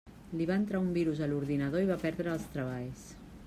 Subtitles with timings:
[0.37, 3.05] Li va entrar un virus a l'ordinador i va perdre els treballs.